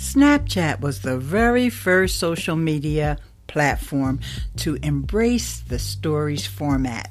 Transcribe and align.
Snapchat 0.00 0.80
was 0.80 1.02
the 1.02 1.18
very 1.18 1.68
first 1.68 2.16
social 2.16 2.56
media 2.56 3.18
platform 3.46 4.18
to 4.56 4.76
embrace 4.76 5.60
the 5.60 5.78
stories 5.78 6.46
format. 6.46 7.10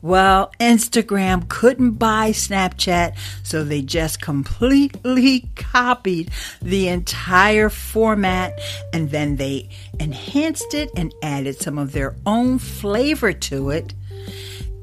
Well, 0.00 0.52
Instagram 0.60 1.48
couldn't 1.48 1.94
buy 1.94 2.30
Snapchat, 2.30 3.16
so 3.42 3.64
they 3.64 3.82
just 3.82 4.22
completely 4.22 5.40
copied 5.56 6.30
the 6.62 6.86
entire 6.86 7.68
format 7.68 8.60
and 8.92 9.10
then 9.10 9.34
they 9.34 9.68
enhanced 9.98 10.72
it 10.74 10.90
and 10.96 11.12
added 11.24 11.60
some 11.60 11.76
of 11.76 11.90
their 11.90 12.14
own 12.24 12.60
flavor 12.60 13.32
to 13.32 13.70
it. 13.70 13.94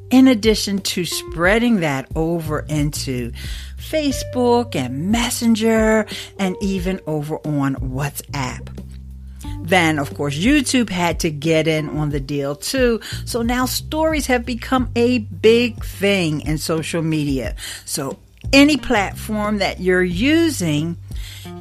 In 0.10 0.28
addition 0.28 0.80
to 0.80 1.05
spreading 1.05 1.82
that 1.82 2.07
over 2.16 2.60
into 2.62 3.32
Facebook 3.78 4.75
and 4.75 5.11
Messenger 5.11 6.06
and 6.39 6.56
even 6.61 7.00
over 7.06 7.38
on 7.46 7.75
WhatsApp. 7.75 8.68
Then, 9.61 10.00
of 10.00 10.14
course, 10.16 10.38
YouTube 10.38 10.89
had 10.89 11.20
to 11.21 11.30
get 11.30 11.68
in 11.68 11.89
on 11.89 12.10
the 12.10 12.20
deal 12.20 12.56
too. 12.56 13.02
So 13.25 13.42
now 13.42 13.66
stories 13.66 14.28
have 14.28 14.46
become 14.46 14.89
a 14.96 15.20
big 15.20 15.83
thing 15.83 16.42
in 16.42 16.58
social 16.58 17.02
media. 17.02 17.55
So, 17.86 18.18
any 18.54 18.78
platform 18.78 19.58
that 19.58 19.82
you're 19.82 20.04
using, 20.04 20.97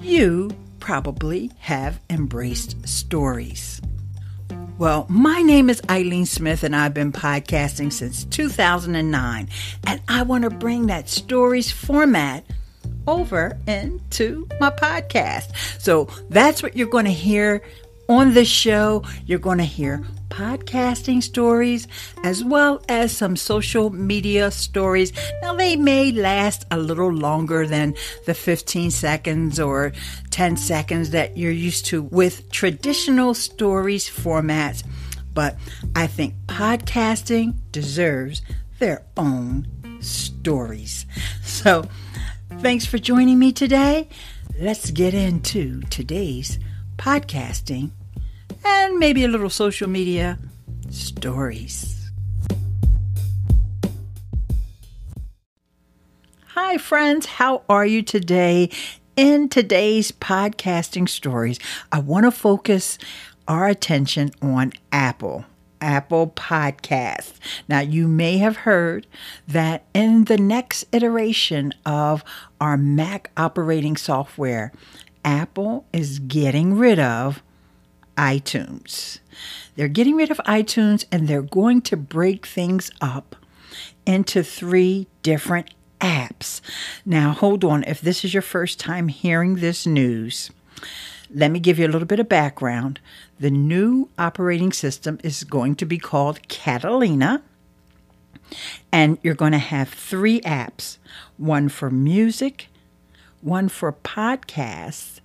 you 0.02 0.50
probably 0.78 1.50
have 1.58 1.98
embraced 2.08 2.88
stories. 2.88 3.80
Well, 4.78 5.06
my 5.08 5.40
name 5.40 5.70
is 5.70 5.80
Eileen 5.88 6.26
Smith, 6.26 6.62
and 6.62 6.76
I've 6.76 6.92
been 6.92 7.10
podcasting 7.10 7.90
since 7.90 8.24
2009. 8.24 9.48
And 9.86 10.02
I 10.06 10.22
want 10.22 10.44
to 10.44 10.50
bring 10.50 10.88
that 10.88 11.08
stories 11.08 11.70
format 11.70 12.44
over 13.06 13.56
into 13.66 14.46
my 14.60 14.68
podcast. 14.68 15.80
So 15.80 16.08
that's 16.28 16.62
what 16.62 16.76
you're 16.76 16.88
going 16.88 17.06
to 17.06 17.10
hear 17.10 17.62
on 18.08 18.34
this 18.34 18.48
show, 18.48 19.02
you're 19.24 19.38
going 19.38 19.58
to 19.58 19.64
hear 19.64 20.04
podcasting 20.28 21.22
stories 21.22 21.88
as 22.22 22.44
well 22.44 22.84
as 22.88 23.16
some 23.16 23.36
social 23.36 23.90
media 23.90 24.50
stories. 24.50 25.12
Now, 25.40 25.54
they 25.54 25.76
may 25.76 26.12
last 26.12 26.66
a 26.70 26.78
little 26.78 27.12
longer 27.12 27.66
than 27.66 27.94
the 28.26 28.34
15 28.34 28.90
seconds 28.90 29.58
or 29.58 29.92
10 30.30 30.56
seconds 30.56 31.10
that 31.10 31.36
you're 31.36 31.50
used 31.50 31.86
to 31.86 32.02
with 32.02 32.50
traditional 32.50 33.34
stories 33.34 34.08
formats, 34.08 34.84
but 35.32 35.56
I 35.94 36.06
think 36.06 36.34
podcasting 36.46 37.54
deserves 37.72 38.42
their 38.78 39.04
own 39.16 39.66
stories. 40.00 41.06
So, 41.42 41.88
thanks 42.58 42.84
for 42.84 42.98
joining 42.98 43.38
me 43.38 43.52
today. 43.52 44.08
Let's 44.58 44.90
get 44.90 45.14
into 45.14 45.80
today's 45.82 46.58
podcasting, 46.96 47.90
and 48.64 48.98
maybe 48.98 49.24
a 49.24 49.28
little 49.28 49.50
social 49.50 49.88
media 49.88 50.38
stories. 50.90 52.10
Hi, 56.48 56.78
friends. 56.78 57.26
How 57.26 57.62
are 57.68 57.86
you 57.86 58.02
today? 58.02 58.70
In 59.16 59.48
today's 59.48 60.12
podcasting 60.12 61.08
stories, 61.08 61.58
I 61.90 62.00
want 62.00 62.24
to 62.24 62.30
focus 62.30 62.98
our 63.48 63.66
attention 63.68 64.30
on 64.42 64.72
Apple. 64.92 65.44
Apple 65.80 66.28
Podcasts. 66.28 67.34
Now, 67.68 67.80
you 67.80 68.08
may 68.08 68.38
have 68.38 68.56
heard 68.58 69.06
that 69.46 69.84
in 69.94 70.24
the 70.24 70.38
next 70.38 70.84
iteration 70.92 71.72
of 71.84 72.24
our 72.60 72.76
Mac 72.76 73.30
operating 73.36 73.96
software, 73.96 74.72
Apple 75.26 75.84
is 75.92 76.20
getting 76.20 76.78
rid 76.78 76.98
of 76.98 77.42
iTunes. 78.16 79.18
They're 79.74 79.88
getting 79.88 80.14
rid 80.14 80.30
of 80.30 80.38
iTunes 80.46 81.04
and 81.12 81.28
they're 81.28 81.42
going 81.42 81.82
to 81.82 81.96
break 81.96 82.46
things 82.46 82.90
up 83.00 83.36
into 84.06 84.42
three 84.42 85.08
different 85.22 85.74
apps. 86.00 86.60
Now, 87.04 87.32
hold 87.32 87.64
on. 87.64 87.82
If 87.84 88.00
this 88.00 88.24
is 88.24 88.32
your 88.32 88.42
first 88.42 88.78
time 88.78 89.08
hearing 89.08 89.56
this 89.56 89.86
news, 89.86 90.50
let 91.34 91.50
me 91.50 91.58
give 91.58 91.78
you 91.78 91.86
a 91.86 91.92
little 91.92 92.06
bit 92.06 92.20
of 92.20 92.28
background. 92.28 93.00
The 93.40 93.50
new 93.50 94.08
operating 94.16 94.72
system 94.72 95.18
is 95.22 95.44
going 95.44 95.74
to 95.76 95.84
be 95.84 95.98
called 95.98 96.46
Catalina. 96.48 97.42
And 98.92 99.18
you're 99.22 99.34
going 99.34 99.52
to 99.52 99.58
have 99.58 99.88
three 99.88 100.40
apps 100.42 100.98
one 101.36 101.68
for 101.68 101.90
music, 101.90 102.68
one 103.46 103.70
for 103.70 103.92
podcasts, 103.92 105.20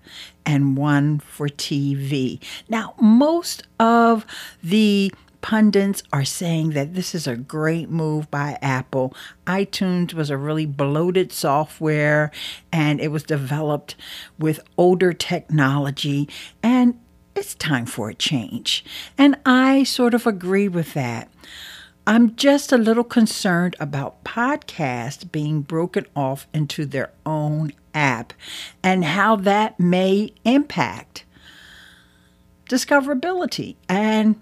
and 0.46 0.78
one 0.78 1.20
for 1.20 1.48
TV. 1.48 2.40
Now, 2.70 2.94
most 3.00 3.64
of 3.80 4.26
the 4.64 5.12
pundits 5.42 6.04
are 6.14 6.24
saying 6.24 6.72
that 6.72 6.94
this 6.94 7.16
is 7.16 7.26
a 7.28 7.36
great 7.36 7.90
move 7.90 8.30
by 8.30 8.58
Apple. 8.62 9.14
iTunes 9.48 10.14
was 10.14 10.30
a 10.30 10.38
really 10.38 10.68
bloated 10.68 11.32
software 11.32 12.32
and 12.72 13.02
it 13.02 13.08
was 13.08 13.24
developed 13.24 13.96
with 14.38 14.60
older 14.78 15.14
technology 15.14 16.30
and 16.62 17.00
it's 17.36 17.56
time 17.56 17.86
for 17.86 18.10
a 18.10 18.14
change. 18.14 18.86
And 19.18 19.36
I 19.46 19.84
sort 19.84 20.14
of 20.14 20.28
agree 20.28 20.68
with 20.68 20.94
that. 20.94 21.30
I'm 22.08 22.36
just 22.36 22.72
a 22.72 22.78
little 22.78 23.04
concerned 23.04 23.76
about 23.80 24.24
podcasts 24.24 25.30
being 25.30 25.62
broken 25.62 26.08
off 26.16 26.48
into 26.52 26.86
their 26.86 27.12
own 27.26 27.74
app 27.94 28.34
and 28.84 29.06
how 29.06 29.36
that 29.36 29.80
may 29.80 30.34
impact 30.44 31.26
discoverability. 32.68 33.76
And 33.88 34.42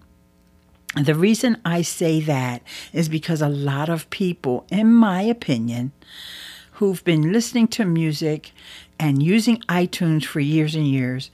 the 0.96 1.16
reason 1.16 1.58
I 1.66 1.82
say 1.82 2.22
that 2.22 2.64
is 2.94 3.10
because 3.10 3.42
a 3.42 3.50
lot 3.50 3.90
of 3.90 4.10
people, 4.10 4.66
in 4.72 4.94
my 4.94 5.22
opinion, 5.22 5.92
who've 6.74 7.04
been 7.04 7.34
listening 7.34 7.68
to 7.70 7.84
music 7.84 8.54
and 8.98 9.22
using 9.22 9.58
iTunes 9.68 10.24
for 10.24 10.40
years 10.40 10.76
and 10.76 10.88
years, 10.88 11.30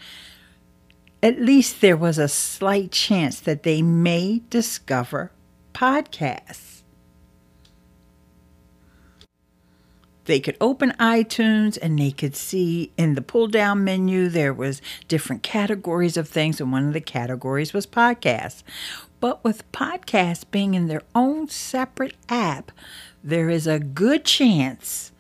at 1.22 1.40
least 1.40 1.82
there 1.82 1.98
was 1.98 2.18
a 2.18 2.28
slight 2.28 2.92
chance 2.92 3.40
that 3.42 3.64
they 3.64 3.84
may 3.84 4.42
discover 4.50 5.32
podcasts. 5.76 6.76
they 10.26 10.40
could 10.40 10.58
open 10.60 10.92
iTunes 11.00 11.78
and 11.82 11.98
they 11.98 12.12
could 12.12 12.36
see 12.36 12.92
in 12.98 13.16
the 13.16 13.22
pull 13.22 13.48
down 13.48 13.84
menu 13.84 14.28
there 14.28 14.54
was 14.54 14.82
different 15.08 15.44
categories 15.44 16.18
of 16.18 16.28
things 16.28 16.60
and 16.60 16.72
one 16.72 16.88
of 16.88 16.94
the 16.94 17.02
categories 17.02 17.74
was 17.74 17.88
podcasts. 17.88 18.64
But 19.20 19.44
with 19.44 19.72
podcasts 19.72 20.44
being 20.50 20.74
in 20.74 20.88
their 20.88 21.04
own 21.14 21.48
separate 21.48 22.16
app, 22.28 22.72
there 23.24 23.50
is 23.50 23.66
a 23.66 23.80
good 23.80 24.26
chance 24.26 25.12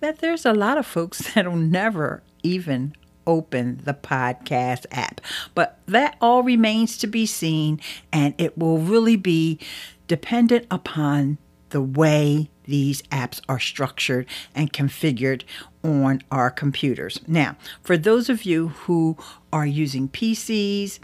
that 0.00 0.18
there's 0.18 0.46
a 0.46 0.52
lot 0.52 0.78
of 0.78 0.86
folks 0.86 1.18
that'll 1.34 1.56
never 1.56 2.22
even 2.42 2.94
open 3.26 3.80
the 3.84 3.94
podcast 3.94 4.86
app. 4.90 5.20
But 5.54 5.78
that 5.86 6.16
all 6.20 6.42
remains 6.42 6.96
to 6.98 7.06
be 7.06 7.26
seen 7.26 7.80
and 8.12 8.34
it 8.38 8.56
will 8.56 8.78
really 8.78 9.16
be 9.16 9.58
dependent 10.06 10.66
upon 10.70 11.38
the 11.70 11.82
way 11.82 12.48
these 12.64 13.02
apps 13.02 13.40
are 13.48 13.60
structured 13.60 14.26
and 14.54 14.72
configured 14.72 15.42
on 15.82 16.22
our 16.30 16.50
computers. 16.50 17.20
Now, 17.26 17.56
for 17.82 17.96
those 17.96 18.28
of 18.28 18.44
you 18.44 18.68
who 18.68 19.16
are 19.52 19.66
using 19.66 20.08
PCs, 20.08 20.98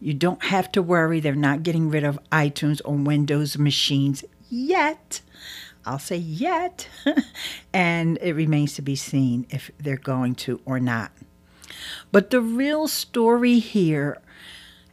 you 0.00 0.14
don't 0.14 0.44
have 0.44 0.72
to 0.72 0.82
worry. 0.82 1.20
They're 1.20 1.34
not 1.34 1.62
getting 1.62 1.90
rid 1.90 2.04
of 2.04 2.18
iTunes 2.32 2.80
on 2.84 3.04
Windows 3.04 3.58
machines 3.58 4.24
yet. 4.48 5.20
I'll 5.84 5.98
say 5.98 6.16
yet. 6.16 6.88
and 7.72 8.18
it 8.20 8.34
remains 8.34 8.74
to 8.74 8.82
be 8.82 8.96
seen 8.96 9.46
if 9.50 9.70
they're 9.78 9.96
going 9.96 10.34
to 10.36 10.60
or 10.64 10.80
not. 10.80 11.12
But 12.12 12.30
the 12.30 12.40
real 12.40 12.88
story 12.88 13.58
here 13.58 14.18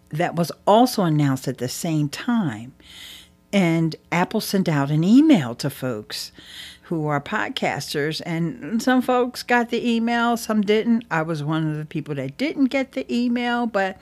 that 0.09 0.35
was 0.35 0.51
also 0.65 1.03
announced 1.03 1.47
at 1.47 1.57
the 1.57 1.67
same 1.67 2.09
time 2.09 2.73
and 3.53 3.95
Apple 4.11 4.41
sent 4.41 4.67
out 4.67 4.91
an 4.91 5.03
email 5.03 5.55
to 5.55 5.69
folks 5.69 6.31
who 6.83 7.07
are 7.07 7.19
podcasters, 7.19 8.21
and 8.25 8.81
some 8.81 9.01
folks 9.01 9.43
got 9.43 9.69
the 9.69 9.89
email, 9.89 10.37
some 10.37 10.61
didn't. 10.61 11.03
I 11.11 11.21
was 11.21 11.43
one 11.43 11.69
of 11.69 11.77
the 11.77 11.85
people 11.85 12.15
that 12.15 12.37
didn't 12.37 12.65
get 12.65 12.93
the 12.93 13.11
email, 13.13 13.65
but 13.65 13.97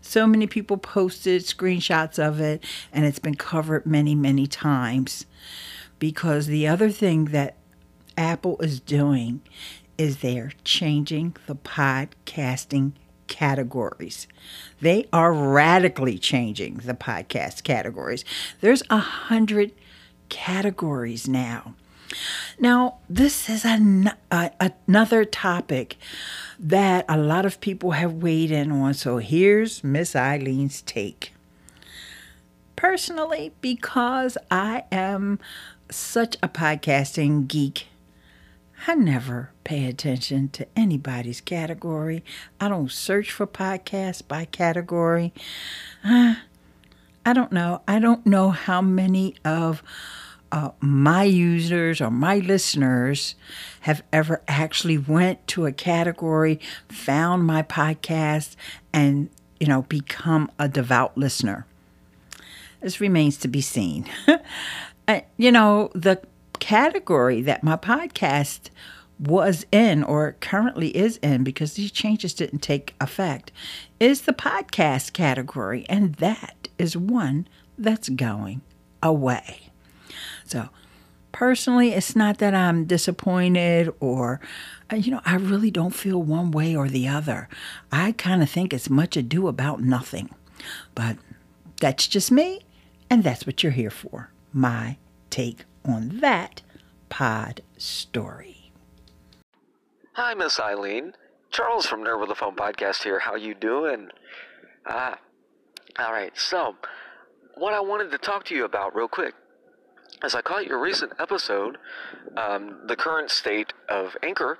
so 0.00 0.26
many 0.26 0.46
people 0.46 0.76
posted 0.76 1.42
screenshots 1.42 2.18
of 2.18 2.40
it, 2.40 2.62
and 2.92 3.04
it's 3.04 3.18
been 3.18 3.34
covered 3.34 3.86
many, 3.86 4.14
many 4.14 4.46
times. 4.46 5.26
Because 5.98 6.46
the 6.46 6.66
other 6.66 6.90
thing 6.90 7.26
that 7.26 7.56
Apple 8.16 8.58
is 8.60 8.80
doing 8.80 9.40
is 9.98 10.18
they're 10.18 10.52
changing 10.64 11.36
the 11.46 11.56
podcasting 11.56 12.92
categories. 13.26 14.26
They 14.80 15.06
are 15.12 15.32
radically 15.32 16.18
changing 16.18 16.76
the 16.76 16.94
podcast 16.94 17.62
categories. 17.64 18.24
There's 18.60 18.82
a 18.88 18.98
hundred 18.98 19.72
categories 20.28 21.28
now. 21.28 21.74
Now, 22.58 22.98
this 23.08 23.50
is 23.50 23.64
an, 23.64 24.12
uh, 24.30 24.48
another 24.60 25.24
topic 25.24 25.96
that 26.58 27.04
a 27.08 27.18
lot 27.18 27.44
of 27.44 27.60
people 27.60 27.92
have 27.92 28.14
weighed 28.14 28.50
in 28.50 28.72
on. 28.72 28.94
So 28.94 29.18
here's 29.18 29.84
Miss 29.84 30.16
Eileen's 30.16 30.82
take. 30.82 31.34
Personally, 32.76 33.52
because 33.60 34.38
I 34.50 34.84
am 34.90 35.38
such 35.90 36.36
a 36.42 36.48
podcasting 36.48 37.46
geek, 37.48 37.88
I 38.86 38.94
never 38.94 39.50
pay 39.64 39.86
attention 39.86 40.48
to 40.50 40.66
anybody's 40.76 41.40
category. 41.40 42.24
I 42.60 42.68
don't 42.68 42.90
search 42.90 43.30
for 43.30 43.46
podcasts 43.46 44.26
by 44.26 44.44
category. 44.44 45.32
Uh, 46.04 46.36
I 47.26 47.32
don't 47.32 47.52
know. 47.52 47.82
I 47.86 47.98
don't 47.98 48.24
know 48.24 48.50
how 48.50 48.80
many 48.80 49.34
of 49.44 49.82
uh, 50.50 50.70
my 50.80 51.24
users 51.24 52.00
or 52.00 52.10
my 52.10 52.38
listeners 52.38 53.34
have 53.80 54.02
ever 54.12 54.42
actually 54.48 54.96
went 54.96 55.46
to 55.48 55.66
a 55.66 55.72
category, 55.72 56.58
found 56.88 57.44
my 57.44 57.62
podcast, 57.62 58.56
and 58.92 59.28
you 59.60 59.66
know 59.66 59.82
become 59.82 60.50
a 60.58 60.68
devout 60.68 61.18
listener. 61.18 61.66
This 62.80 63.00
remains 63.00 63.36
to 63.38 63.48
be 63.48 63.60
seen. 63.60 64.08
you 65.36 65.52
know 65.52 65.90
the 65.94 66.22
category 66.58 67.42
that 67.42 67.62
my 67.64 67.76
podcast 67.76 68.70
was 69.18 69.66
in 69.72 70.04
or 70.04 70.36
currently 70.40 70.96
is 70.96 71.16
in 71.18 71.42
because 71.42 71.74
these 71.74 71.90
changes 71.90 72.34
didn't 72.34 72.60
take 72.60 72.94
effect 73.00 73.50
is 73.98 74.22
the 74.22 74.32
podcast 74.32 75.12
category 75.12 75.84
and 75.88 76.14
that 76.16 76.68
is 76.78 76.96
one 76.96 77.48
that's 77.76 78.08
going 78.08 78.60
away. 79.02 79.70
So, 80.44 80.68
personally, 81.32 81.92
it's 81.92 82.16
not 82.16 82.38
that 82.38 82.54
I'm 82.54 82.84
disappointed 82.84 83.92
or, 84.00 84.40
uh, 84.92 84.96
you 84.96 85.10
know, 85.10 85.20
I 85.24 85.36
really 85.36 85.70
don't 85.70 85.94
feel 85.94 86.22
one 86.22 86.50
way 86.50 86.74
or 86.74 86.88
the 86.88 87.08
other. 87.08 87.48
I 87.92 88.12
kind 88.12 88.42
of 88.42 88.50
think 88.50 88.72
it's 88.72 88.90
much 88.90 89.16
ado 89.16 89.48
about 89.48 89.80
nothing. 89.80 90.30
But 90.94 91.16
that's 91.80 92.08
just 92.08 92.32
me, 92.32 92.60
and 93.10 93.22
that's 93.22 93.46
what 93.46 93.62
you're 93.62 93.72
here 93.72 93.90
for. 93.90 94.30
My 94.52 94.96
take 95.30 95.64
on 95.84 96.20
that 96.20 96.62
pod 97.08 97.62
story. 97.76 98.72
Hi, 100.14 100.34
Miss 100.34 100.58
Eileen. 100.58 101.12
Charles 101.50 101.86
from 101.86 102.04
Nerd 102.04 102.20
with 102.20 102.30
a 102.30 102.34
Phone 102.34 102.56
podcast 102.56 103.02
here. 103.04 103.20
How 103.20 103.34
you 103.34 103.54
doing? 103.54 104.08
Ah, 104.86 105.18
all 105.98 106.12
right. 106.12 106.36
So, 106.36 106.76
what 107.56 107.72
I 107.72 107.80
wanted 107.80 108.10
to 108.10 108.18
talk 108.18 108.44
to 108.46 108.54
you 108.54 108.64
about 108.64 108.94
real 108.94 109.08
quick 109.08 109.34
as 110.22 110.34
I 110.34 110.42
caught 110.42 110.66
your 110.66 110.80
recent 110.80 111.12
episode, 111.18 111.78
um, 112.36 112.80
the 112.86 112.96
current 112.96 113.30
state 113.30 113.72
of 113.88 114.16
Anchor, 114.22 114.58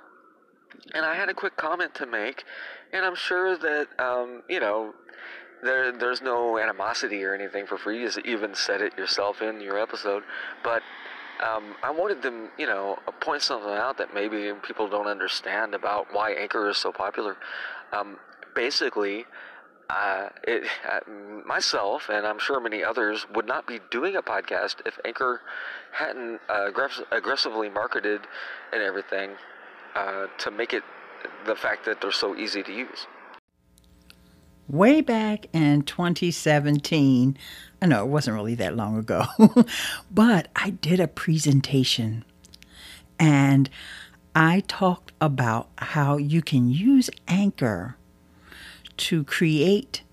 and 0.93 1.05
I 1.05 1.15
had 1.15 1.29
a 1.29 1.33
quick 1.33 1.57
comment 1.57 1.93
to 1.95 2.05
make, 2.05 2.43
and 2.93 3.05
I'm 3.05 3.15
sure 3.15 3.57
that 3.57 3.87
um, 3.99 4.43
you 4.47 4.59
know 4.59 4.93
there 5.63 5.91
there's 5.91 6.21
no 6.21 6.57
animosity 6.57 7.23
or 7.23 7.33
anything 7.33 7.65
for 7.65 7.77
free. 7.77 8.01
You 8.01 8.09
even 8.25 8.55
said 8.55 8.81
it 8.81 8.97
yourself 8.97 9.41
in 9.41 9.61
your 9.61 9.77
episode, 9.79 10.23
but 10.63 10.81
um, 11.41 11.75
I 11.83 11.91
wanted 11.91 12.21
to 12.23 12.49
you 12.57 12.67
know 12.67 12.99
point 13.19 13.41
something 13.41 13.69
out 13.69 13.97
that 13.97 14.13
maybe 14.13 14.51
people 14.65 14.87
don't 14.87 15.07
understand 15.07 15.73
about 15.73 16.07
why 16.13 16.31
Anchor 16.33 16.69
is 16.69 16.77
so 16.77 16.91
popular. 16.91 17.37
Um, 17.91 18.17
basically, 18.55 19.25
uh, 19.89 20.29
it, 20.43 20.67
uh, 20.87 20.99
myself 21.45 22.09
and 22.09 22.25
I'm 22.25 22.39
sure 22.39 22.59
many 22.59 22.83
others 22.83 23.25
would 23.33 23.47
not 23.47 23.67
be 23.67 23.79
doing 23.89 24.15
a 24.15 24.21
podcast 24.21 24.75
if 24.85 24.99
Anchor 25.05 25.41
hadn't 25.91 26.39
uh, 26.49 26.69
aggressively 27.11 27.69
marketed 27.69 28.21
and 28.71 28.81
everything 28.81 29.31
uh, 29.95 30.27
to 30.37 30.51
make 30.51 30.73
it 30.73 30.83
the 31.45 31.55
fact 31.55 31.85
that 31.85 32.01
they're 32.01 32.11
so 32.11 32.35
easy 32.35 32.61
to 32.63 32.71
use. 32.71 33.07
Way 34.67 35.01
back 35.01 35.47
in 35.51 35.81
2017, 35.81 37.35
I 37.81 37.85
know 37.85 38.03
it 38.03 38.09
wasn't 38.09 38.35
really 38.35 38.55
that 38.55 38.75
long 38.75 38.97
ago, 38.97 39.25
but 40.11 40.49
I 40.55 40.71
did 40.71 40.99
a 40.99 41.07
presentation 41.07 42.25
and 43.19 43.69
I 44.35 44.63
talked 44.67 45.11
about 45.19 45.69
how 45.77 46.17
you 46.17 46.41
can 46.41 46.69
use 46.69 47.09
Anchor 47.27 47.95
to 48.97 49.23
create 49.23 50.03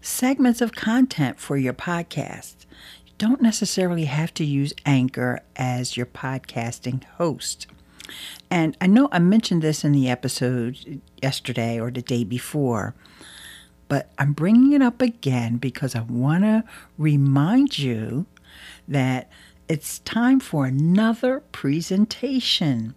segments 0.00 0.60
of 0.60 0.72
content 0.72 1.38
for 1.38 1.56
your 1.56 1.74
podcast. 1.74 2.66
You 3.06 3.12
don't 3.18 3.42
necessarily 3.42 4.06
have 4.06 4.32
to 4.34 4.44
use 4.44 4.72
Anchor 4.86 5.40
as 5.56 5.96
your 5.96 6.06
podcasting 6.06 7.04
host. 7.04 7.66
And 8.50 8.76
I 8.80 8.86
know 8.86 9.08
I 9.12 9.18
mentioned 9.18 9.62
this 9.62 9.84
in 9.84 9.92
the 9.92 10.08
episode 10.08 11.00
yesterday 11.22 11.78
or 11.78 11.90
the 11.90 12.02
day 12.02 12.24
before, 12.24 12.94
but 13.88 14.10
I'm 14.18 14.32
bringing 14.32 14.72
it 14.72 14.82
up 14.82 15.00
again 15.02 15.56
because 15.56 15.94
I 15.94 16.00
want 16.00 16.44
to 16.44 16.64
remind 16.96 17.78
you 17.78 18.26
that 18.86 19.30
it's 19.68 19.98
time 20.00 20.40
for 20.40 20.66
another 20.66 21.40
presentation. 21.52 22.94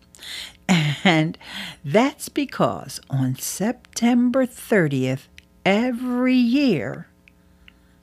And 1.04 1.38
that's 1.84 2.30
because 2.30 3.02
on 3.10 3.36
September 3.36 4.46
30th, 4.46 5.24
every 5.66 6.36
year, 6.36 7.08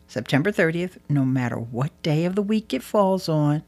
September 0.07 0.53
30th, 0.53 0.99
no 1.09 1.25
matter 1.25 1.57
what 1.57 2.03
day 2.03 2.25
of 2.25 2.35
the 2.35 2.43
week 2.43 2.75
it 2.75 2.83
falls 2.83 3.29
on, 3.29 3.63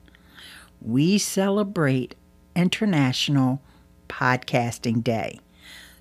we 0.83 1.17
celebrate 1.19 2.15
International 2.55 3.63
Podcasting 4.09 5.03
Day, 5.05 5.41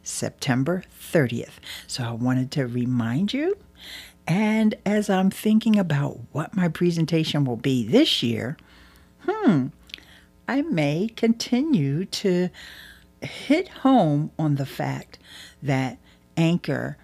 September 0.04 0.84
30th. 1.00 1.60
So 1.88 2.04
I 2.04 2.12
wanted 2.12 2.52
to 2.52 2.68
remind 2.68 3.34
you. 3.34 3.58
And 4.28 4.76
as 4.86 5.10
I'm 5.10 5.32
thinking 5.32 5.78
about 5.78 6.20
what 6.32 6.56
my 6.56 6.68
presentation 6.68 7.46
will 7.46 7.58
be 7.58 7.86
this 7.88 8.22
year, 8.22 8.58
hmm, 9.28 9.68
I 10.48 10.62
may 10.62 11.10
continue 11.16 12.06
to 12.06 12.50
hit 13.22 13.68
home 13.70 14.32
on 14.38 14.56
the 14.56 14.66
fact 14.66 15.20
that 15.62 15.98
Anchor 16.38 16.98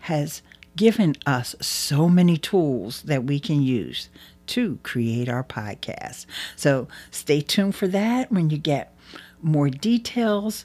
has 0.00 0.42
given 0.76 1.14
us 1.24 1.54
so 1.60 2.08
many 2.08 2.36
tools 2.36 3.02
that 3.02 3.24
we 3.24 3.38
can 3.38 3.62
use 3.62 4.08
to 4.46 4.78
create 4.82 5.28
our 5.28 5.44
podcast. 5.44 6.26
So 6.56 6.88
stay 7.10 7.40
tuned 7.40 7.74
for 7.74 7.88
that 7.88 8.30
when 8.30 8.50
you 8.50 8.58
get 8.58 8.94
more 9.40 9.68
details 9.68 10.64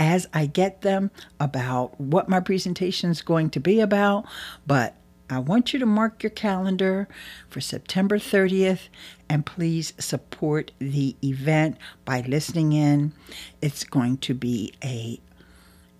as 0.00 0.26
I 0.32 0.46
get 0.46 0.80
them 0.80 1.10
about 1.38 2.00
what 2.00 2.26
my 2.26 2.40
presentation 2.40 3.10
is 3.10 3.20
going 3.20 3.50
to 3.50 3.60
be 3.60 3.80
about. 3.80 4.24
But 4.66 4.94
I 5.28 5.38
want 5.38 5.74
you 5.74 5.78
to 5.78 5.86
mark 5.86 6.22
your 6.22 6.30
calendar 6.30 7.06
for 7.50 7.60
September 7.60 8.18
30th 8.18 8.88
and 9.28 9.44
please 9.44 9.92
support 9.98 10.72
the 10.78 11.14
event 11.22 11.76
by 12.06 12.22
listening 12.22 12.72
in. 12.72 13.12
It's 13.60 13.84
going 13.84 14.16
to 14.18 14.34
be 14.34 14.72
a 14.82 15.20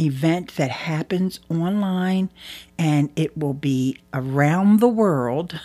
event 0.00 0.56
that 0.56 0.70
happens 0.70 1.38
online 1.50 2.30
and 2.78 3.10
it 3.16 3.36
will 3.36 3.52
be 3.52 3.98
around 4.14 4.80
the 4.80 4.88
world. 4.88 5.60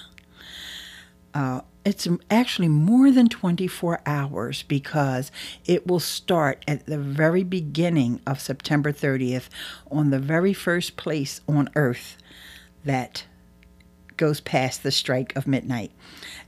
Uh, 1.34 1.62
it's 1.86 2.08
actually 2.32 2.68
more 2.68 3.12
than 3.12 3.30
24 3.30 4.02
hours 4.08 4.64
because 4.64 5.32
it 5.66 5.86
will 5.86 6.00
start 6.00 6.64
at 6.68 6.88
the 6.88 6.98
very 6.98 7.44
beginning 7.44 8.20
of 8.26 8.42
September 8.42 8.92
30th 8.92 9.50
on 9.92 10.10
the 10.10 10.20
very 10.20 10.52
first 10.52 10.98
place 10.98 11.42
on 11.48 11.70
earth 11.76 12.18
that 12.84 13.26
goes 14.18 14.42
past 14.42 14.82
the 14.82 14.92
strike 14.92 15.36
of 15.36 15.46
midnight. 15.48 15.92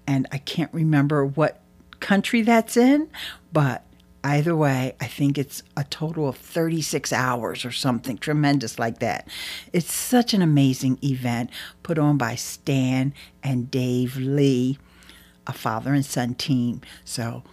And 0.07 0.27
I 0.31 0.39
can't 0.39 0.73
remember 0.73 1.23
what 1.23 1.61
country 1.99 2.41
that's 2.41 2.75
in, 2.75 3.09
but 3.53 3.83
either 4.23 4.55
way, 4.55 4.95
I 4.99 5.05
think 5.05 5.37
it's 5.37 5.61
a 5.75 5.83
total 5.83 6.27
of 6.27 6.37
36 6.37 7.13
hours 7.13 7.63
or 7.63 7.71
something 7.71 8.17
tremendous 8.17 8.79
like 8.79 8.99
that. 8.99 9.27
It's 9.71 9.93
such 9.93 10.33
an 10.33 10.41
amazing 10.41 10.97
event 11.03 11.51
put 11.83 11.99
on 11.99 12.17
by 12.17 12.35
Stan 12.35 13.13
and 13.43 13.69
Dave 13.69 14.17
Lee, 14.17 14.77
a 15.47 15.53
father 15.53 15.93
and 15.93 16.05
son 16.05 16.35
team. 16.35 16.81
So 17.03 17.43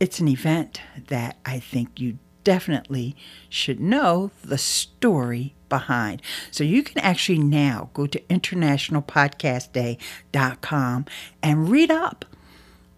it's 0.00 0.20
an 0.20 0.28
event 0.28 0.80
that 1.08 1.36
I 1.44 1.58
think 1.58 2.00
you 2.00 2.18
definitely 2.44 3.16
should 3.48 3.80
know 3.80 4.30
the 4.42 4.58
story 4.58 5.54
behind. 5.68 6.22
So 6.50 6.62
you 6.62 6.82
can 6.82 6.98
actually 6.98 7.38
now 7.38 7.88
go 7.94 8.06
to 8.06 8.20
internationalpodcastday.com 8.20 11.06
and 11.42 11.70
read 11.70 11.90
up 11.90 12.26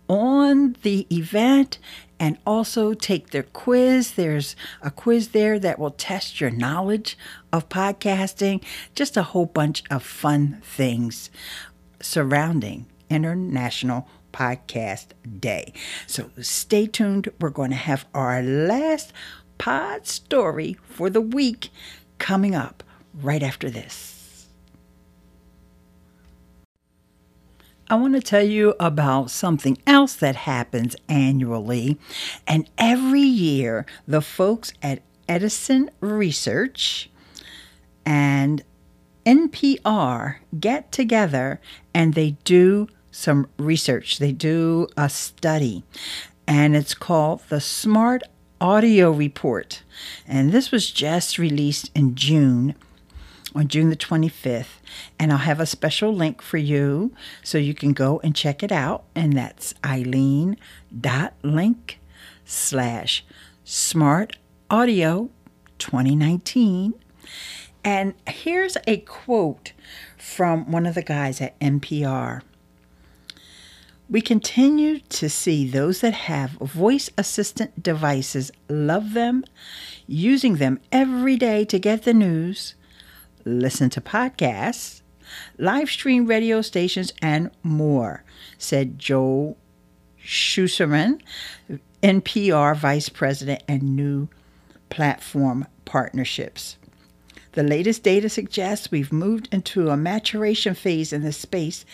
on 0.09 0.77
the 0.83 1.07
event 1.11 1.79
and 2.19 2.39
also 2.47 2.95
take 2.95 3.31
their 3.31 3.43
quiz. 3.43 4.13
There's 4.13 4.57
a 4.83 4.91
quiz 4.91 5.29
there 5.29 5.59
that 5.59 5.79
will 5.79 5.91
test 5.91 6.41
your 6.41 6.51
knowledge 6.51 7.19
of 7.53 7.69
podcasting. 7.69 8.63
Just 8.95 9.17
a 9.17 9.23
whole 9.23 9.47
bunch 9.47 9.83
of 9.91 10.03
fun 10.03 10.61
things 10.63 11.31
surrounding 12.01 12.87
International 13.09 14.09
Podcast 14.37 15.07
Day. 15.41 15.73
So 16.07 16.31
stay 16.43 16.87
tuned. 16.87 17.31
We're 17.41 17.49
going 17.49 17.71
to 17.71 17.77
have 17.77 18.05
our 18.13 18.43
last 18.43 19.13
pod 19.57 20.07
story 20.07 20.77
for 20.91 21.09
the 21.09 21.23
week 21.23 21.71
coming 22.19 22.55
up 22.55 22.83
right 23.15 23.43
after 23.43 23.71
this. 23.71 24.49
I 27.89 27.95
want 27.95 28.15
to 28.15 28.21
tell 28.21 28.43
you 28.43 28.75
about 28.79 29.31
something 29.31 29.79
else 29.87 30.15
that 30.17 30.37
happens 30.37 30.97
annually. 31.09 31.99
And 32.47 32.69
every 32.77 33.21
year, 33.23 33.87
the 34.07 34.21
folks 34.21 34.73
at 34.83 35.03
Edison 35.29 35.91
Research 36.01 37.09
and 38.05 38.63
NPR 39.25 40.37
get 40.59 40.93
together 40.93 41.61
and 41.95 42.15
they 42.15 42.33
do 42.45 42.89
some 43.17 43.49
research. 43.59 44.19
They 44.19 44.33
do 44.33 44.89
a 44.97 45.09
study, 45.09 45.83
and 46.47 46.77
it's 46.77 46.93
called 46.93 47.41
the 47.49 47.61
Smart 47.61 48.23
Audio 48.61 49.11
Report. 49.11 49.83
And 50.29 50.53
this 50.53 50.71
was 50.71 50.91
just 50.91 51.39
released 51.39 51.91
in 51.95 52.15
June, 52.15 52.75
on 53.55 53.69
June 53.69 53.89
the 53.89 53.97
25th. 53.97 54.81
And 55.19 55.33
I'll 55.33 55.39
have 55.39 55.61
a 55.61 55.67
special 55.67 56.15
link 56.15 56.43
for 56.43 56.59
you 56.59 57.15
so 57.43 57.57
you 57.57 57.75
can 57.75 57.95
go 57.95 58.21
and 58.23 58.37
check 58.37 58.63
it 58.63 58.71
out. 58.71 59.05
And 59.15 59.33
that's 59.33 59.75
eileen.link 59.85 60.61
slash 62.45 63.25
smart 63.65 64.37
audio 64.71 65.31
2019. 65.79 66.93
And 67.83 68.15
here's 68.27 68.77
a 68.87 68.99
quote 68.99 69.73
from 70.19 70.71
one 70.71 70.85
of 70.85 70.95
the 70.95 71.03
guys 71.03 71.41
at 71.41 71.59
NPR. 71.61 72.43
We 74.09 74.21
continue 74.21 75.01
to 75.01 75.29
see 75.29 75.69
those 75.69 76.01
that 76.01 76.15
have 76.15 76.53
voice 76.53 77.11
assistant 77.19 77.83
devices 77.83 78.53
love 78.69 79.15
them, 79.15 79.45
using 80.07 80.57
them 80.57 80.79
every 80.93 81.37
day 81.37 81.65
to 81.65 81.79
get 81.81 82.05
the 82.05 82.15
news, 82.15 82.77
listen 83.45 83.91
to 83.91 84.01
podcasts, 84.01 85.03
live 85.59 85.91
stream 85.91 86.27
radio 86.27 86.63
stations, 86.63 87.13
and 87.21 87.51
more, 87.65 88.23
said 88.59 88.97
Joel 88.97 89.57
Sucherman, 90.25 91.21
NPR 92.01 92.77
Vice 92.77 93.09
President 93.09 93.65
and 93.67 93.97
New 93.97 94.29
Platform 94.89 95.67
Partnerships. 95.85 96.77
The 97.57 97.63
latest 97.63 98.03
data 98.03 98.29
suggests 98.29 98.91
we've 98.91 99.11
moved 99.11 99.49
into 99.51 99.89
a 99.89 99.97
maturation 99.97 100.75
phase 100.75 101.11
in 101.11 101.23
the 101.23 101.33
space 101.33 101.87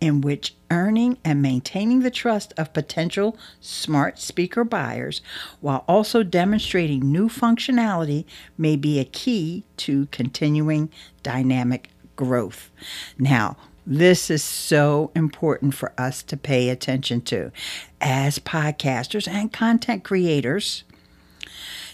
in 0.00 0.22
which 0.22 0.54
earning 0.70 1.18
and 1.22 1.42
maintaining 1.42 2.00
the 2.00 2.10
trust 2.10 2.54
of 2.56 2.72
potential 2.72 3.36
smart 3.60 4.18
speaker 4.18 4.64
buyers 4.64 5.20
while 5.60 5.84
also 5.86 6.22
demonstrating 6.22 7.12
new 7.12 7.28
functionality 7.28 8.24
may 8.56 8.76
be 8.76 8.98
a 8.98 9.04
key 9.04 9.64
to 9.76 10.06
continuing 10.06 10.88
dynamic 11.22 11.90
growth. 12.16 12.70
Now, 13.18 13.58
this 13.86 14.30
is 14.30 14.42
so 14.42 15.10
important 15.14 15.74
for 15.74 15.92
us 15.98 16.22
to 16.22 16.36
pay 16.38 16.70
attention 16.70 17.20
to 17.22 17.52
as 18.00 18.38
podcasters 18.38 19.28
and 19.28 19.52
content 19.52 20.02
creators 20.02 20.84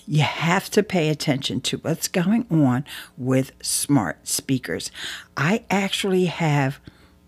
you 0.07 0.23
have 0.23 0.71
to 0.71 0.83
pay 0.83 1.09
attention 1.09 1.61
to 1.63 1.79
what's 1.79 2.09
going 2.09 2.47
on 2.51 2.85
with 3.17 3.53
smart 3.61 4.27
speakers. 4.27 4.91
I 5.37 5.65
actually 5.71 6.27
have 6.27 6.79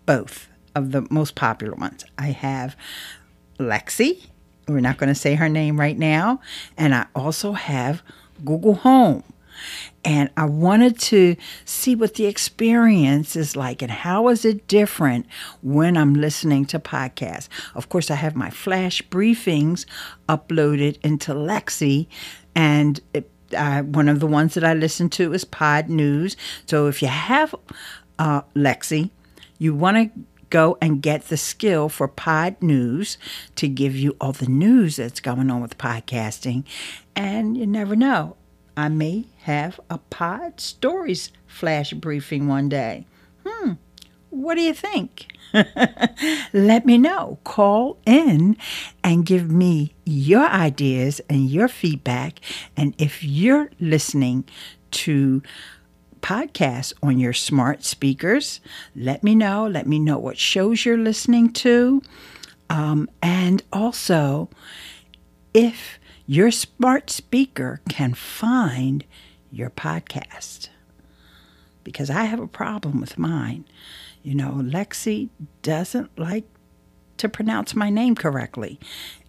both 0.05 0.47
of 0.75 0.91
the 0.91 1.05
most 1.09 1.35
popular 1.35 1.75
ones. 1.75 2.05
I 2.17 2.27
have 2.27 2.75
Lexi. 3.59 4.25
We're 4.67 4.79
not 4.79 4.97
going 4.97 5.09
to 5.09 5.15
say 5.15 5.35
her 5.35 5.49
name 5.49 5.79
right 5.79 5.97
now. 5.97 6.41
And 6.77 6.95
I 6.95 7.07
also 7.15 7.53
have 7.53 8.01
Google 8.45 8.75
Home. 8.75 9.23
And 10.05 10.29
I 10.37 10.45
wanted 10.45 10.97
to 10.99 11.35
see 11.65 11.95
what 11.95 12.13
the 12.13 12.25
experience 12.25 13.35
is 13.35 13.57
like 13.57 13.81
and 13.81 13.91
how 13.91 14.29
is 14.29 14.45
it 14.45 14.67
different 14.67 15.25
when 15.61 15.97
I'm 15.97 16.13
listening 16.13 16.65
to 16.67 16.79
podcasts. 16.79 17.49
Of 17.75 17.89
course, 17.89 18.09
I 18.09 18.15
have 18.15 18.35
my 18.35 18.49
flash 18.49 19.01
briefings 19.09 19.85
uploaded 20.29 20.97
into 21.03 21.33
Lexi 21.33 22.07
and 22.59 22.99
it, 23.13 23.31
uh, 23.55 23.83
one 23.83 24.09
of 24.09 24.19
the 24.19 24.27
ones 24.27 24.53
that 24.55 24.65
I 24.65 24.73
listen 24.73 25.09
to 25.11 25.31
is 25.31 25.45
Pod 25.45 25.87
News. 25.87 26.35
So 26.65 26.87
if 26.87 27.01
you 27.01 27.07
have 27.07 27.55
uh, 28.19 28.41
Lexi, 28.53 29.11
you 29.57 29.73
want 29.73 29.95
to 29.95 30.19
go 30.49 30.77
and 30.81 31.01
get 31.01 31.29
the 31.29 31.37
skill 31.37 31.87
for 31.87 32.09
Pod 32.09 32.61
News 32.61 33.17
to 33.55 33.69
give 33.69 33.95
you 33.95 34.17
all 34.19 34.33
the 34.33 34.47
news 34.47 34.97
that's 34.97 35.21
going 35.21 35.49
on 35.49 35.61
with 35.61 35.77
podcasting. 35.77 36.65
And 37.15 37.55
you 37.55 37.65
never 37.65 37.95
know, 37.95 38.35
I 38.75 38.89
may 38.89 39.27
have 39.43 39.79
a 39.89 39.97
Pod 39.97 40.59
Stories 40.59 41.31
flash 41.47 41.93
briefing 41.93 42.49
one 42.49 42.67
day. 42.67 43.05
Hmm, 43.47 43.73
what 44.31 44.55
do 44.55 44.61
you 44.61 44.73
think? 44.73 45.27
let 46.53 46.85
me 46.85 46.97
know. 46.97 47.39
Call 47.43 47.97
in 48.05 48.57
and 49.03 49.25
give 49.25 49.49
me 49.49 49.93
your 50.05 50.45
ideas 50.45 51.21
and 51.29 51.49
your 51.49 51.67
feedback. 51.67 52.39
And 52.77 52.93
if 52.97 53.23
you're 53.23 53.69
listening 53.79 54.45
to 54.91 55.41
podcasts 56.21 56.93
on 57.01 57.19
your 57.19 57.33
smart 57.33 57.83
speakers, 57.83 58.59
let 58.95 59.23
me 59.23 59.35
know. 59.35 59.67
Let 59.67 59.87
me 59.87 59.99
know 59.99 60.17
what 60.17 60.37
shows 60.37 60.85
you're 60.85 60.97
listening 60.97 61.51
to. 61.53 62.01
Um, 62.69 63.09
and 63.21 63.63
also, 63.73 64.49
if 65.53 65.99
your 66.27 66.51
smart 66.51 67.09
speaker 67.09 67.81
can 67.89 68.13
find 68.13 69.03
your 69.51 69.71
podcast, 69.71 70.69
because 71.83 72.09
I 72.09 72.25
have 72.25 72.39
a 72.39 72.47
problem 72.47 73.01
with 73.01 73.17
mine. 73.17 73.65
You 74.23 74.35
know, 74.35 74.51
Lexi 74.61 75.29
doesn't 75.61 76.17
like 76.17 76.45
to 77.17 77.29
pronounce 77.29 77.75
my 77.75 77.89
name 77.89 78.15
correctly. 78.15 78.79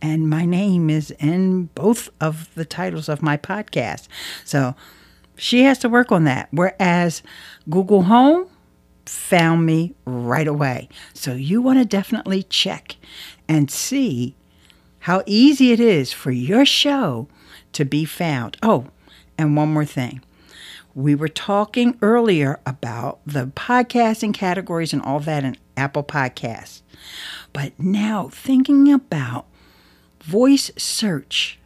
And 0.00 0.30
my 0.30 0.44
name 0.44 0.88
is 0.88 1.10
in 1.12 1.66
both 1.74 2.08
of 2.20 2.52
the 2.54 2.64
titles 2.64 3.08
of 3.08 3.22
my 3.22 3.36
podcast. 3.36 4.08
So 4.44 4.74
she 5.36 5.64
has 5.64 5.78
to 5.80 5.88
work 5.88 6.12
on 6.12 6.24
that. 6.24 6.48
Whereas 6.50 7.22
Google 7.68 8.02
Home 8.02 8.48
found 9.06 9.66
me 9.66 9.94
right 10.04 10.46
away. 10.46 10.88
So 11.14 11.34
you 11.34 11.60
want 11.60 11.78
to 11.78 11.84
definitely 11.84 12.44
check 12.44 12.96
and 13.48 13.70
see 13.70 14.36
how 15.00 15.22
easy 15.26 15.72
it 15.72 15.80
is 15.80 16.12
for 16.12 16.30
your 16.30 16.64
show 16.64 17.26
to 17.72 17.84
be 17.84 18.04
found. 18.04 18.56
Oh, 18.62 18.86
and 19.36 19.56
one 19.56 19.72
more 19.72 19.84
thing. 19.84 20.22
We 20.94 21.14
were 21.14 21.28
talking 21.28 21.96
earlier 22.02 22.58
about 22.66 23.20
the 23.24 23.46
podcasting 23.46 24.34
categories 24.34 24.92
and 24.92 25.02
all 25.02 25.20
that 25.20 25.44
in 25.44 25.56
Apple 25.76 26.02
Podcasts. 26.02 26.82
But 27.52 27.78
now 27.78 28.28
thinking 28.28 28.92
about 28.92 29.46
voice 30.22 30.70
search, 30.76 31.58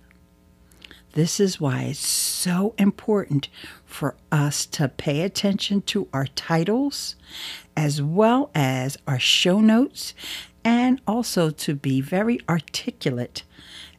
this 1.13 1.41
is 1.41 1.61
why 1.61 1.83
it's 1.85 2.07
so 2.07 2.75
important 2.77 3.49
for 3.87 4.17
us 4.31 4.67
to 4.67 4.89
pay 4.89 5.23
attention 5.23 5.81
to 5.83 6.09
our 6.13 6.27
titles 6.27 7.17
as 7.77 8.03
well 8.03 8.51
as 8.55 8.99
our 9.07 9.19
show 9.19 9.61
notes 9.61 10.15
and 10.65 11.01
also 11.07 11.51
to 11.51 11.75
be 11.75 12.01
very 12.01 12.41
articulate 12.49 13.45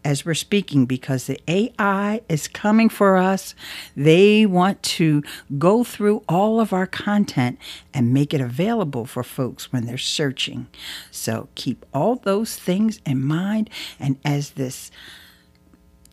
as 0.05 0.23
we're 0.23 0.35
speaking 0.35 0.85
because 0.85 1.25
the 1.25 1.41
AI 1.47 2.21
is 2.29 2.47
coming 2.47 2.87
for 2.87 3.17
us. 3.17 3.55
They 3.97 4.45
want 4.45 4.81
to 4.83 5.23
go 5.57 5.83
through 5.83 6.23
all 6.29 6.61
of 6.61 6.71
our 6.71 6.85
content 6.85 7.57
and 7.93 8.13
make 8.13 8.33
it 8.33 8.39
available 8.39 9.05
for 9.05 9.23
folks 9.23 9.73
when 9.73 9.85
they're 9.85 9.97
searching. 9.97 10.67
So 11.09 11.49
keep 11.55 11.85
all 11.91 12.17
those 12.17 12.55
things 12.55 13.01
in 13.05 13.23
mind. 13.23 13.69
And 13.99 14.19
as 14.23 14.51
this 14.51 14.91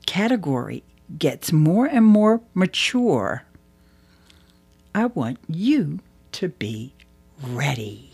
category 0.06 0.82
gets 1.18 1.52
more 1.52 1.86
and 1.86 2.06
more 2.06 2.40
mature, 2.54 3.44
I 4.94 5.06
want 5.06 5.38
you 5.48 6.00
to 6.32 6.48
be 6.48 6.94
ready. 7.42 8.11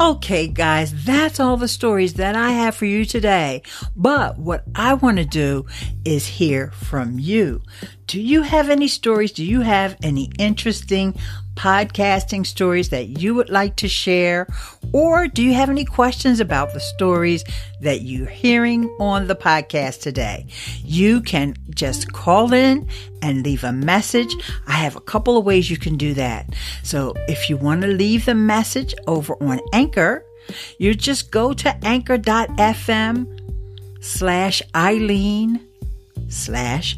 Okay, 0.00 0.48
guys, 0.48 1.04
that's 1.04 1.38
all 1.38 1.56
the 1.56 1.68
stories 1.68 2.14
that 2.14 2.34
I 2.34 2.50
have 2.50 2.74
for 2.74 2.84
you 2.84 3.04
today. 3.04 3.62
But 3.94 4.36
what 4.38 4.64
I 4.74 4.94
want 4.94 5.18
to 5.18 5.24
do 5.24 5.66
is 6.04 6.26
hear 6.26 6.72
from 6.72 7.20
you. 7.20 7.62
Do 8.08 8.20
you 8.20 8.42
have 8.42 8.70
any 8.70 8.88
stories? 8.88 9.30
Do 9.30 9.44
you 9.44 9.60
have 9.60 9.96
any 10.02 10.32
interesting 10.36 11.14
podcasting 11.54 12.46
stories 12.46 12.88
that 12.90 13.20
you 13.20 13.34
would 13.34 13.50
like 13.50 13.76
to 13.76 13.88
share? 13.88 14.46
Or 14.92 15.28
do 15.28 15.42
you 15.42 15.54
have 15.54 15.70
any 15.70 15.84
questions 15.84 16.40
about 16.40 16.72
the 16.72 16.80
stories 16.80 17.44
that 17.80 18.02
you're 18.02 18.28
hearing 18.28 18.84
on 19.00 19.26
the 19.26 19.34
podcast 19.34 20.00
today? 20.00 20.46
You 20.84 21.20
can 21.20 21.56
just 21.70 22.12
call 22.12 22.52
in 22.52 22.88
and 23.22 23.44
leave 23.44 23.64
a 23.64 23.72
message. 23.72 24.34
I 24.66 24.72
have 24.72 24.96
a 24.96 25.00
couple 25.00 25.36
of 25.36 25.44
ways 25.44 25.70
you 25.70 25.78
can 25.78 25.96
do 25.96 26.14
that. 26.14 26.54
So 26.82 27.14
if 27.28 27.48
you 27.48 27.56
want 27.56 27.82
to 27.82 27.88
leave 27.88 28.26
the 28.26 28.34
message 28.34 28.94
over 29.06 29.34
on 29.42 29.60
Anchor, 29.72 30.24
you 30.78 30.94
just 30.94 31.30
go 31.30 31.52
to 31.54 31.86
anchor.fm 31.86 33.40
slash 34.00 34.62
Eileen 34.74 35.66
slash 36.28 36.96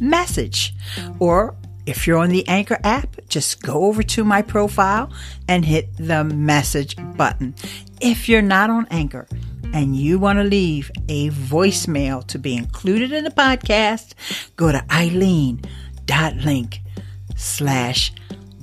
message 0.00 0.74
or 1.18 1.56
if 1.86 2.06
you're 2.06 2.18
on 2.18 2.30
the 2.30 2.46
Anchor 2.48 2.78
app, 2.84 3.16
just 3.28 3.62
go 3.62 3.84
over 3.84 4.02
to 4.02 4.24
my 4.24 4.42
profile 4.42 5.12
and 5.48 5.64
hit 5.64 5.88
the 5.96 6.24
message 6.24 6.96
button. 7.16 7.54
If 8.00 8.28
you're 8.28 8.42
not 8.42 8.70
on 8.70 8.86
Anchor 8.90 9.26
and 9.72 9.96
you 9.96 10.18
want 10.18 10.38
to 10.38 10.44
leave 10.44 10.90
a 11.08 11.30
voicemail 11.30 12.26
to 12.28 12.38
be 12.38 12.54
included 12.54 13.12
in 13.12 13.24
the 13.24 13.30
podcast, 13.30 14.14
go 14.56 14.70
to 14.70 14.84
eileen.link 14.92 16.80
slash 17.36 18.12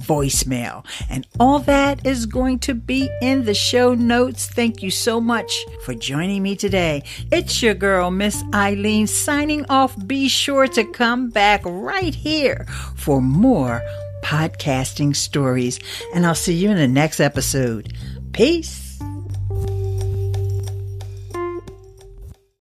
voicemail. 0.09 0.83
And 1.09 1.27
all 1.39 1.59
that 1.59 2.05
is 2.05 2.25
going 2.25 2.59
to 2.59 2.73
be 2.73 3.09
in 3.21 3.45
the 3.45 3.53
show 3.53 3.93
notes. 3.93 4.47
Thank 4.47 4.81
you 4.81 4.89
so 4.89 5.21
much 5.21 5.53
for 5.85 5.93
joining 5.93 6.41
me 6.41 6.55
today. 6.55 7.03
It's 7.31 7.61
your 7.61 7.75
girl, 7.75 8.09
Miss 8.09 8.43
Eileen, 8.53 9.05
signing 9.05 9.65
off. 9.69 9.95
Be 10.07 10.27
sure 10.27 10.67
to 10.67 10.83
come 10.83 11.29
back 11.29 11.61
right 11.63 12.15
here 12.15 12.65
for 12.95 13.21
more 13.21 13.83
podcasting 14.23 15.15
stories. 15.15 15.79
And 16.13 16.25
I'll 16.25 16.35
see 16.35 16.55
you 16.55 16.71
in 16.71 16.77
the 16.77 16.87
next 16.87 17.19
episode. 17.19 17.93
Peace. 18.33 18.88